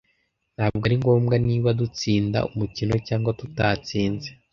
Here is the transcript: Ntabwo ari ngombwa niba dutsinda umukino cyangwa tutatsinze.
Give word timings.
Ntabwo 0.55 0.83
ari 0.87 0.95
ngombwa 1.01 1.35
niba 1.47 1.69
dutsinda 1.79 2.39
umukino 2.51 2.93
cyangwa 3.07 3.31
tutatsinze. 3.39 4.29